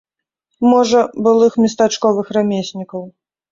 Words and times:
Можа, 0.71 1.01
былых 1.27 1.59
местачковых 1.65 2.35
рамеснікаў. 2.41 3.09